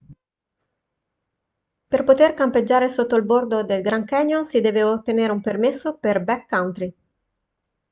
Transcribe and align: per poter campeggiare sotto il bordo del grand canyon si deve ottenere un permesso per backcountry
per 1.87 2.03
poter 2.03 2.33
campeggiare 2.33 2.89
sotto 2.89 3.15
il 3.17 3.23
bordo 3.23 3.63
del 3.63 3.83
grand 3.83 4.03
canyon 4.03 4.45
si 4.45 4.59
deve 4.59 4.81
ottenere 4.81 5.31
un 5.31 5.41
permesso 5.41 5.95
per 5.99 6.23
backcountry 6.23 6.95